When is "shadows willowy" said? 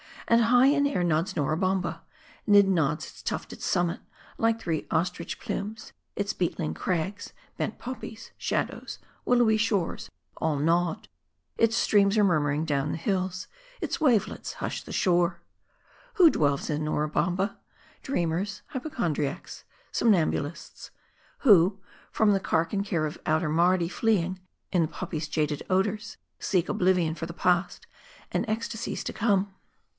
8.37-9.57